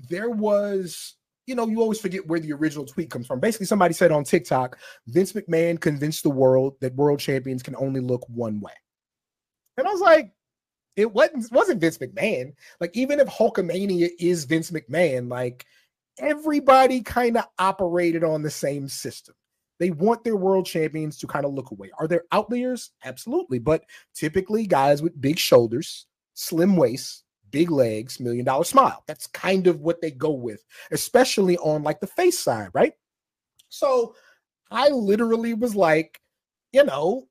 [0.10, 1.16] there was
[1.48, 3.40] you know, you always forget where the original tweet comes from.
[3.40, 8.00] Basically, somebody said on TikTok, Vince McMahon convinced the world that world champions can only
[8.00, 8.72] look one way.
[9.76, 10.34] And I was like,
[10.96, 12.54] it wasn't wasn't Vince McMahon.
[12.80, 15.66] Like, even if Hulkamania is Vince McMahon, like
[16.20, 19.36] everybody kind of operated on the same system.
[19.80, 21.90] They want their world champions to kind of look away.
[21.98, 22.92] Are there outliers?
[23.04, 23.58] Absolutely.
[23.58, 29.04] But typically, guys with big shoulders, slim waists, big legs, million dollar smile.
[29.08, 32.94] That's kind of what they go with, especially on like the face side, right?
[33.70, 34.16] So
[34.70, 36.22] I literally was like,
[36.72, 37.28] you know,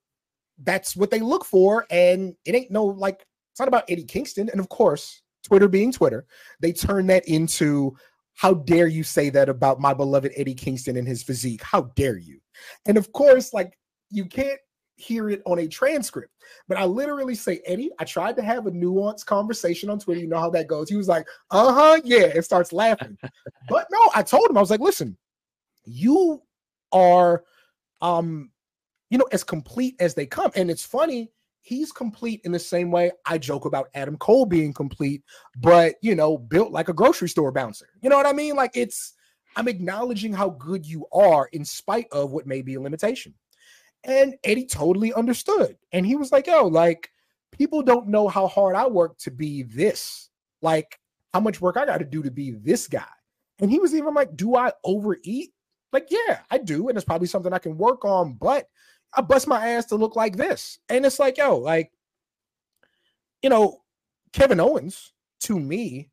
[0.63, 1.87] that's what they look for.
[1.91, 3.27] And it ain't no like,
[3.61, 4.49] not about Eddie Kingston.
[4.51, 6.27] And of course, Twitter being Twitter,
[6.59, 7.97] they turn that into
[8.35, 11.63] how dare you say that about my beloved Eddie Kingston and his physique?
[11.63, 12.41] How dare you?
[12.87, 13.79] And of course, like
[14.11, 14.59] you can't
[14.97, 16.33] hear it on a transcript.
[16.69, 20.21] But I literally say, Eddie, I tried to have a nuanced conversation on Twitter.
[20.21, 20.89] You know how that goes.
[20.89, 23.17] He was like, uh huh, yeah, and starts laughing.
[23.69, 25.17] but no, I told him, I was like, listen,
[25.85, 26.43] you
[26.93, 27.45] are,
[28.01, 28.51] um,
[29.11, 30.51] you know, as complete as they come.
[30.55, 31.31] And it's funny,
[31.71, 35.23] he's complete in the same way I joke about Adam Cole being complete,
[35.59, 37.87] but, you know, built like a grocery store bouncer.
[38.03, 38.57] You know what I mean?
[38.57, 39.13] Like it's,
[39.55, 43.35] I'm acknowledging how good you are in spite of what may be a limitation.
[44.03, 45.77] And Eddie totally understood.
[45.93, 47.09] And he was like, yo, like,
[47.53, 50.29] people don't know how hard I work to be this.
[50.63, 50.99] Like,
[51.33, 53.05] how much work I got to do to be this guy.
[53.61, 55.53] And he was even like, do I overeat?
[55.93, 56.89] Like, yeah, I do.
[56.89, 58.67] And it's probably something I can work on, but
[59.15, 60.79] I bust my ass to look like this.
[60.89, 61.91] And it's like, yo, like,
[63.43, 63.83] you know,
[64.33, 66.11] Kevin Owens to me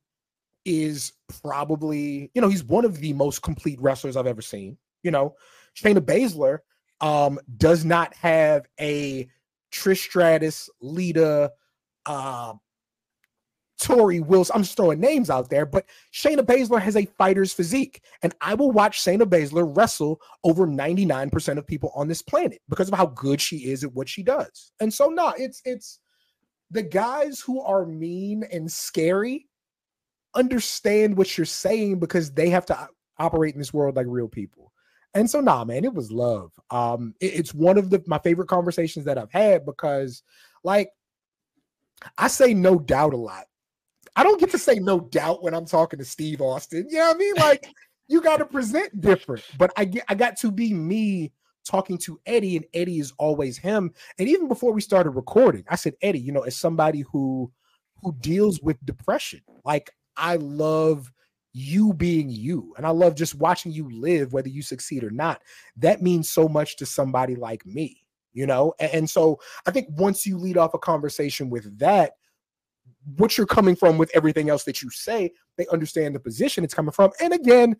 [0.66, 4.78] is probably, you know, he's one of the most complete wrestlers I've ever seen.
[5.04, 5.36] You know,
[5.76, 6.60] Shayna Baszler
[7.02, 9.30] um, does not have a
[9.72, 11.52] Trish Stratus, Lita,
[12.06, 12.54] uh,
[13.82, 14.52] Torrie Wills.
[14.54, 18.54] I'm just throwing names out there, but Shayna Baszler has a fighter's physique, and I
[18.54, 23.08] will watch Shayna Baszler wrestle over 99% of people on this planet because of how
[23.08, 24.72] good she is at what she does.
[24.80, 26.00] And so, no, it's it's
[26.72, 29.48] the guys who are mean and scary
[30.36, 34.72] understand what you're saying because they have to operate in this world like real people.
[35.14, 36.52] And so, nah, man, it was love.
[36.70, 40.22] Um, it, it's one of the my favorite conversations that I've had because,
[40.64, 40.90] like,
[42.18, 43.46] I say no doubt a lot.
[44.18, 46.88] I don't get to say no doubt when I'm talking to Steve Austin.
[46.90, 47.36] You know what I mean?
[47.36, 47.68] Like,
[48.08, 49.44] you got to present different.
[49.58, 51.32] But I get I got to be me
[51.66, 53.94] talking to Eddie, and Eddie is always him.
[54.18, 57.52] And even before we started recording, I said, Eddie, you know, as somebody who
[58.02, 61.12] who deals with depression, like I love
[61.54, 62.74] you being you.
[62.78, 65.42] And I love just watching you live, whether you succeed or not.
[65.76, 68.04] That means so much to somebody like me,
[68.34, 68.74] you know?
[68.80, 72.14] And, and so I think once you lead off a conversation with that,
[73.16, 76.74] what you're coming from with everything else that you say, they understand the position it's
[76.74, 77.12] coming from.
[77.22, 77.78] And again,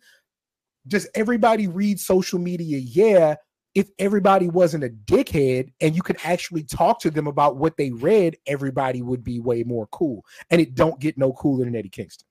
[0.86, 2.78] does everybody read social media?
[2.78, 3.36] Yeah.
[3.74, 7.90] If everybody wasn't a dickhead and you could actually talk to them about what they
[7.90, 10.24] read, everybody would be way more cool.
[10.50, 12.26] And it don't get no cooler than Eddie Kingston.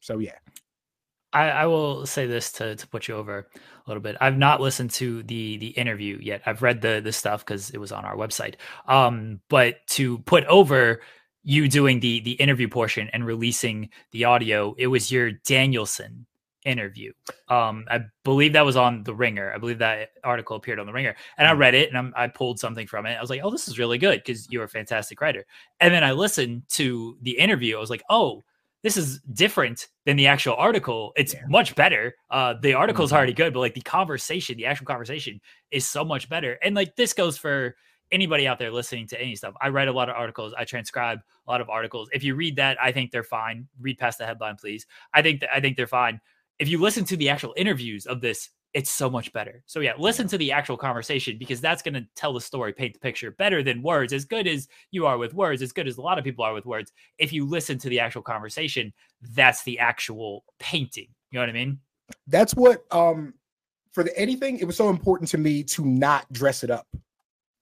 [0.00, 0.34] So yeah.
[1.32, 3.44] I, I, will say this to, to put you over a
[3.88, 4.16] little bit.
[4.20, 6.42] I've not listened to the the interview yet.
[6.44, 8.56] I've read the the stuff because it was on our website.
[8.86, 11.00] Um, but to put over
[11.44, 16.26] you doing the the interview portion and releasing the audio, it was your Danielson
[16.64, 17.12] interview.
[17.48, 19.52] Um, I believe that was on the Ringer.
[19.52, 22.28] I believe that article appeared on the Ringer, and I read it and I'm, i
[22.28, 23.16] pulled something from it.
[23.16, 25.44] I was like, "Oh, this is really good" because you're a fantastic writer.
[25.80, 27.76] And then I listened to the interview.
[27.76, 28.44] I was like, "Oh."
[28.82, 31.12] this is different than the actual article.
[31.16, 31.42] It's yeah.
[31.48, 32.14] much better.
[32.30, 33.16] Uh, the article is mm-hmm.
[33.16, 35.40] already good, but like the conversation, the actual conversation
[35.70, 36.58] is so much better.
[36.62, 37.76] And like this goes for
[38.12, 39.54] anybody out there listening to any stuff.
[39.60, 40.54] I write a lot of articles.
[40.56, 42.08] I transcribe a lot of articles.
[42.12, 43.66] If you read that, I think they're fine.
[43.80, 44.86] Read past the headline, please.
[45.14, 46.20] I think that I think they're fine.
[46.58, 49.62] If you listen to the actual interviews of this it's so much better.
[49.66, 52.94] So yeah, listen to the actual conversation because that's going to tell the story, paint
[52.94, 54.12] the picture better than words.
[54.12, 56.54] As good as you are with words, as good as a lot of people are
[56.54, 58.92] with words, if you listen to the actual conversation,
[59.34, 61.08] that's the actual painting.
[61.30, 61.78] You know what I mean?
[62.26, 63.34] That's what um
[63.92, 66.86] for the anything, it was so important to me to not dress it up.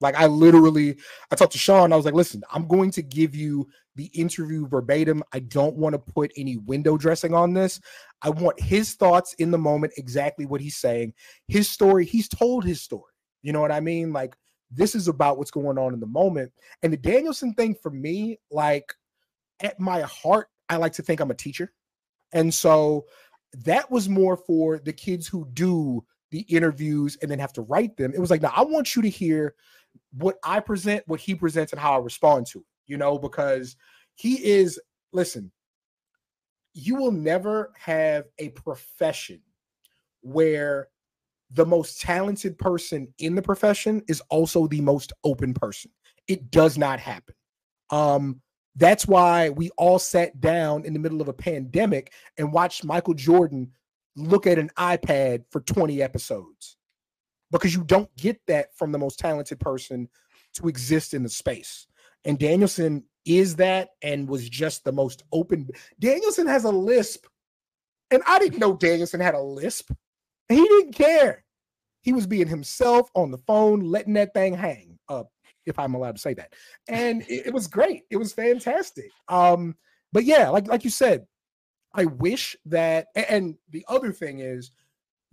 [0.01, 0.97] Like I literally,
[1.31, 1.93] I talked to Sean.
[1.93, 5.23] I was like, "Listen, I'm going to give you the interview verbatim.
[5.33, 7.81] I don't want to put any window dressing on this.
[8.23, 11.13] I want his thoughts in the moment, exactly what he's saying.
[11.49, 12.05] His story.
[12.05, 13.13] He's told his story.
[13.43, 14.13] You know what I mean?
[14.13, 14.37] Like
[14.71, 16.53] this is about what's going on in the moment.
[16.83, 18.95] And the Danielson thing for me, like
[19.61, 21.73] at my heart, I like to think I'm a teacher,
[22.33, 23.07] and so
[23.65, 27.97] that was more for the kids who do the interviews and then have to write
[27.97, 28.13] them.
[28.15, 29.55] It was like, now I want you to hear
[30.13, 33.77] what I present, what he presents, and how I respond to it, you know, because
[34.15, 34.81] he is,
[35.13, 35.51] listen,
[36.73, 39.41] you will never have a profession
[40.23, 40.89] where
[41.53, 45.91] the most talented person in the profession is also the most open person.
[46.29, 47.35] It does not happen.
[47.91, 48.41] Um,
[48.77, 53.15] that's why we all sat down in the middle of a pandemic and watched Michael
[53.15, 53.73] Jordan
[54.17, 56.77] look at an iPad for 20 episodes
[57.51, 60.09] because you don't get that from the most talented person
[60.55, 61.87] to exist in the space.
[62.25, 65.69] And Danielson is that and was just the most open.
[65.99, 67.27] Danielson has a lisp.
[68.11, 69.93] And I didn't know Danielson had a lisp.
[70.49, 71.45] He didn't care.
[72.03, 75.31] He was being himself on the phone, letting that thing hang up,
[75.67, 76.55] if I'm allowed to say that.
[76.89, 78.03] And it, it was great.
[78.11, 79.11] It was fantastic.
[79.29, 79.77] Um,
[80.13, 81.27] but yeah, like like you said,
[81.95, 84.71] I wish that and the other thing is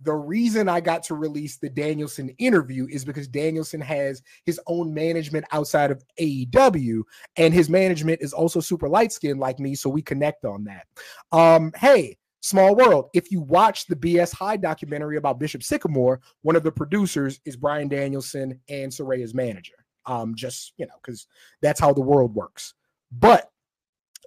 [0.00, 4.94] the reason I got to release the Danielson interview is because Danielson has his own
[4.94, 7.02] management outside of AEW,
[7.36, 10.86] and his management is also super light skinned like me, so we connect on that.
[11.32, 13.08] Um, hey, small world.
[13.12, 17.56] If you watch the BS High documentary about Bishop Sycamore, one of the producers is
[17.56, 19.74] Bryan Danielson and Saraya's manager.
[20.06, 21.26] Um, just you know, because
[21.60, 22.74] that's how the world works.
[23.10, 23.50] But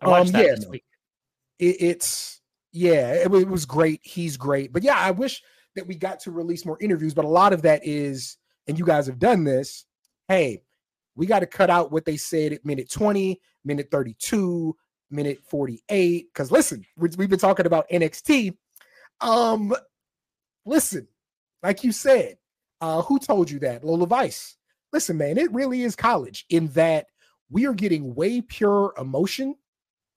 [0.01, 0.55] um, yeah,
[1.59, 2.41] it, it's
[2.71, 4.01] yeah, it, it was great.
[4.03, 5.41] He's great, but yeah, I wish
[5.75, 8.85] that we got to release more interviews, but a lot of that is, and you
[8.85, 9.85] guys have done this.
[10.27, 10.63] Hey,
[11.15, 14.75] we got to cut out what they said at minute 20, minute 32,
[15.09, 16.27] minute 48.
[16.33, 18.55] Because listen, we've been talking about NXT.
[19.19, 19.73] Um,
[20.65, 21.07] listen,
[21.63, 22.37] like you said,
[22.79, 23.83] uh, who told you that?
[23.83, 24.57] Lola Vice.
[24.91, 27.07] Listen, man, it really is college in that
[27.49, 29.55] we are getting way pure emotion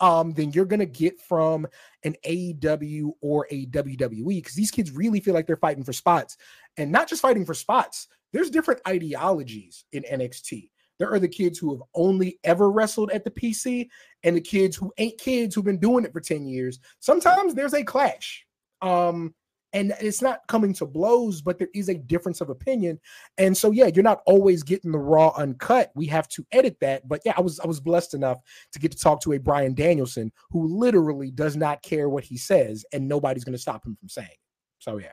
[0.01, 1.67] um, than you're gonna get from
[2.03, 6.37] an AEW or a WWE because these kids really feel like they're fighting for spots
[6.77, 8.09] and not just fighting for spots.
[8.33, 10.71] There's different ideologies in NXT.
[10.99, 13.89] There are the kids who have only ever wrestled at the PC
[14.23, 16.79] and the kids who ain't kids who've been doing it for 10 years.
[17.01, 18.47] Sometimes there's a clash.
[18.81, 19.35] Um,
[19.75, 22.99] and it's not coming to blows, but there is a difference of opinion.
[23.39, 25.91] And so, yeah, you're not always getting the raw uncut.
[25.97, 27.07] We have to edit that.
[27.07, 28.39] But yeah, I was I was blessed enough
[28.73, 32.39] to get to talk to a Bryan Danielson who literally does not care what he
[32.39, 34.29] says, and nobody's going to stop him from saying.
[34.31, 34.39] It.
[34.79, 35.13] So yeah.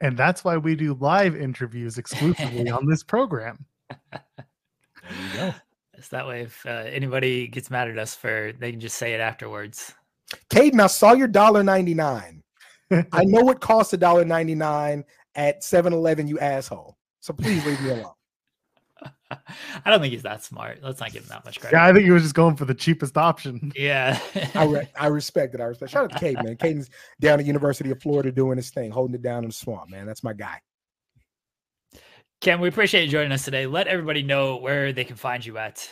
[0.00, 3.66] And that's why we do live interviews exclusively on this program.
[5.08, 5.54] There you go.
[5.94, 9.14] It's that way if uh, anybody gets mad at us for, they can just say
[9.14, 9.94] it afterwards.
[10.50, 12.42] Caden, I saw your dollar ninety nine.
[12.90, 15.04] I know it costs a dollar ninety nine
[15.36, 16.96] at 7-Eleven, you asshole.
[17.20, 18.12] So please leave me alone.
[19.30, 20.78] I don't think he's that smart.
[20.82, 21.76] Let's not give him that much credit.
[21.76, 23.72] Yeah, I think he was just going for the cheapest option.
[23.76, 24.18] Yeah,
[24.54, 25.60] I re- I respect it.
[25.60, 25.92] I respect.
[25.92, 26.56] Shout out to Kate, man.
[26.56, 26.88] Caden's
[27.20, 30.06] down at University of Florida doing his thing, holding it down in the swamp, man.
[30.06, 30.60] That's my guy.
[32.40, 33.66] Ken, we appreciate you joining us today.
[33.66, 35.88] Let everybody know where they can find you at.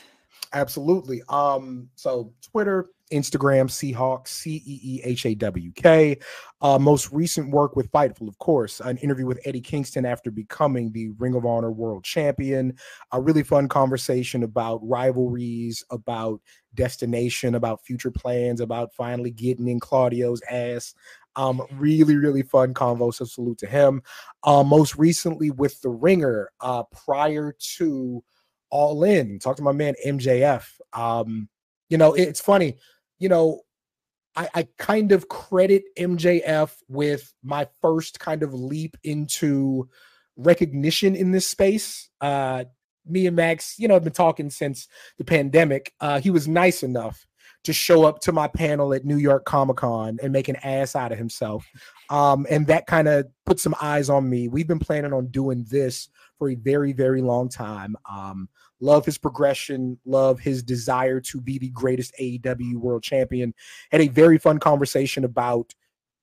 [0.52, 1.22] Absolutely.
[1.28, 6.18] Um, so Twitter, Instagram, Seahawks, C E E H A W K.
[6.60, 10.90] Uh, most recent work with Fightful, of course, an interview with Eddie Kingston after becoming
[10.90, 12.74] the Ring of Honor World Champion.
[13.12, 16.40] A really fun conversation about rivalries, about
[16.74, 20.94] destination, about future plans, about finally getting in Claudio's ass.
[21.36, 23.12] Um, really, really fun convo.
[23.12, 24.02] So salute to him.
[24.44, 28.24] Uh, most recently with the Ringer, uh, prior to
[28.70, 30.66] All In, talk to my man MJF.
[30.92, 31.48] Um,
[31.90, 32.76] you know, it's funny
[33.24, 33.62] you know,
[34.36, 39.88] I, I kind of credit MJF with my first kind of leap into
[40.36, 42.10] recognition in this space.
[42.20, 42.64] Uh,
[43.06, 45.94] me and Max, you know, have been talking since the pandemic.
[46.00, 47.26] Uh, he was nice enough
[47.62, 50.94] to show up to my panel at New York Comic Con and make an ass
[50.94, 51.66] out of himself.
[52.10, 54.48] Um, and that kind of put some eyes on me.
[54.48, 57.96] We've been planning on doing this for a very, very long time.
[58.06, 58.50] Um,
[58.84, 63.54] love his progression, love his desire to be the greatest AEW world champion.
[63.90, 65.72] Had a very fun conversation about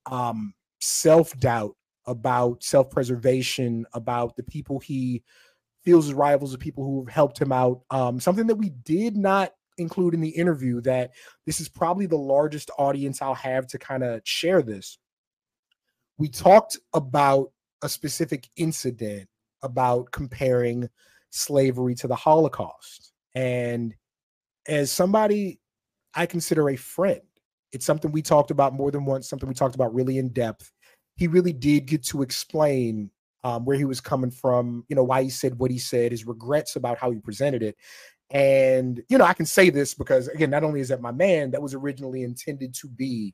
[0.05, 5.23] um, self doubt about self-preservation, about the people he
[5.83, 7.81] feels as rivals, the people who have helped him out.
[7.89, 11.11] Um, something that we did not include in the interview that
[11.45, 14.97] this is probably the largest audience I'll have to kind of share this.
[16.17, 17.51] We talked about
[17.81, 19.27] a specific incident
[19.63, 20.89] about comparing
[21.31, 23.13] slavery to the Holocaust.
[23.35, 23.93] And
[24.67, 25.59] as somebody
[26.13, 27.21] I consider a friend,
[27.71, 30.71] it's something we talked about more than once, something we talked about really in depth.
[31.15, 33.09] He really did get to explain
[33.43, 36.27] um, where he was coming from, you know, why he said what he said, his
[36.27, 37.75] regrets about how he presented it.
[38.29, 41.51] And, you know, I can say this because, again, not only is that my man,
[41.51, 43.33] that was originally intended to be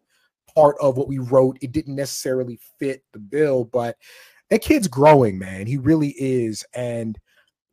[0.56, 1.58] part of what we wrote.
[1.62, 3.98] It didn't necessarily fit the bill, but
[4.50, 5.68] that kid's growing, man.
[5.68, 6.66] He really is.
[6.74, 7.20] And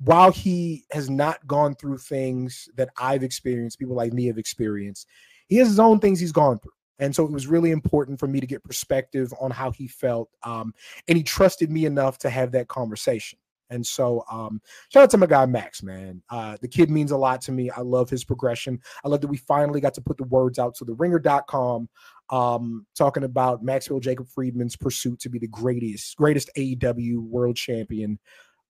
[0.04, 5.06] while he has not gone through things that I've experienced, people like me have experienced,
[5.48, 6.72] he has his own things he's gone through.
[6.98, 10.28] And so it was really important for me to get perspective on how he felt.
[10.42, 10.72] Um,
[11.08, 13.38] and he trusted me enough to have that conversation.
[13.70, 16.22] And so um, shout out to my guy Max, man.
[16.30, 17.70] Uh, the kid means a lot to me.
[17.70, 18.78] I love his progression.
[19.04, 21.88] I love that we finally got to put the words out to the ringer.com
[22.30, 28.18] um, talking about Maxwell Jacob Friedman's pursuit to be the greatest, greatest AEW world champion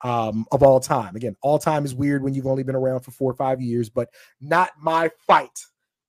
[0.04, 1.16] um, of all time.
[1.16, 3.88] Again, all time is weird when you've only been around for four or five years,
[3.88, 5.58] but not my fight.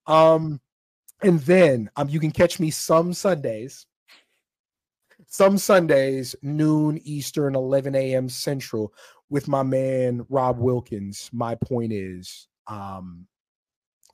[0.06, 0.60] Um,
[1.24, 3.88] and then um, you can catch me some Sundays,
[5.28, 8.28] some Sundays, noon Eastern, 11 a.m.
[8.28, 8.94] Central,
[9.30, 11.30] with my man Rob Wilkins.
[11.32, 13.26] My point is um,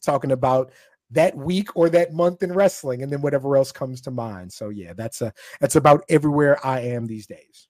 [0.05, 0.71] talking about
[1.09, 4.53] that week or that month in wrestling, and then whatever else comes to mind.
[4.53, 7.67] So yeah, that's a that's about everywhere I am these days.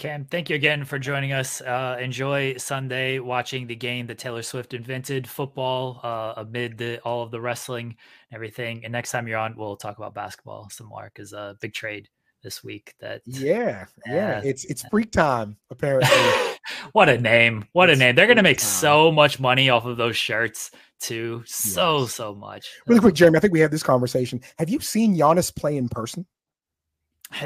[0.00, 1.60] Cam, thank you again for joining us.
[1.60, 7.22] Uh, enjoy Sunday watching the game that Taylor Swift invented, football, uh, amid the, all
[7.22, 8.82] of the wrestling and everything.
[8.82, 11.74] And next time you're on, we'll talk about basketball some more because a uh, big
[11.74, 12.08] trade
[12.42, 12.94] this week.
[13.00, 16.08] That yeah, yeah, it's it's freak time apparently.
[16.92, 17.66] what a name!
[17.72, 18.14] What it's a name!
[18.14, 18.68] They're gonna make time.
[18.68, 21.42] so much money off of those shirts too.
[21.44, 22.14] So yes.
[22.14, 22.70] so much.
[22.86, 23.36] Really quick, Jeremy.
[23.36, 24.40] I think we have this conversation.
[24.58, 26.24] Have you seen Giannis play in person?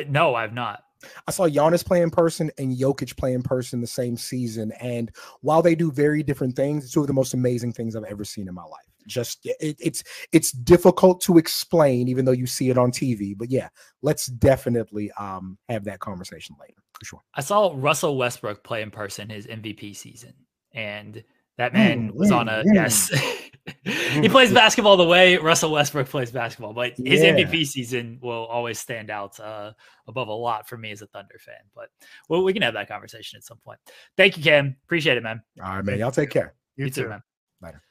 [0.08, 0.84] No, I've not.
[1.26, 4.72] I saw Giannis play in person and Jokic play in person the same season.
[4.80, 8.04] And while they do very different things, it's two of the most amazing things I've
[8.04, 8.80] ever seen in my life.
[9.06, 10.02] Just it, it's
[10.32, 13.36] it's difficult to explain, even though you see it on TV.
[13.36, 13.68] But yeah,
[14.00, 17.20] let's definitely um have that conversation later for sure.
[17.34, 20.32] I saw Russell Westbrook play in person his MVP season,
[20.72, 21.22] and
[21.58, 23.10] that man mm, was on a mm, yes.
[23.84, 27.34] he plays basketball the way Russell Westbrook plays basketball, but his yeah.
[27.34, 29.72] MVP season will always stand out uh,
[30.06, 31.54] above a lot for me as a Thunder fan.
[31.74, 31.88] But
[32.28, 33.78] well, we can have that conversation at some point.
[34.16, 34.76] Thank you, Cam.
[34.84, 35.42] Appreciate it, man.
[35.62, 35.98] All right, man.
[35.98, 36.54] Y'all take care.
[36.76, 37.22] You, you too, man.
[37.62, 37.82] Later.